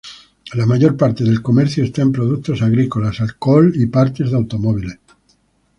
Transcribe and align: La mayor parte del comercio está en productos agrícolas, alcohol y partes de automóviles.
La 0.55 0.65
mayor 0.65 0.97
parte 0.97 1.23
del 1.23 1.43
comercio 1.43 1.83
está 1.83 2.01
en 2.01 2.11
productos 2.11 2.63
agrícolas, 2.63 3.21
alcohol 3.21 3.71
y 3.75 3.85
partes 3.85 4.31
de 4.31 4.37
automóviles. 4.37 4.97